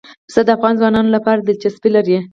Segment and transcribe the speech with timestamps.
[0.27, 2.17] پسه د افغان ځوانانو لپاره دلچسپي لري.